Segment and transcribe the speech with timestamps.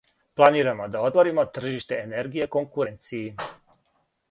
[0.37, 3.29] Планирамо да отворимо тржиште енергије конкуренцији.